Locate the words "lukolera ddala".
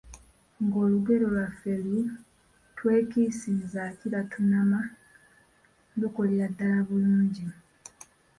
5.99-6.79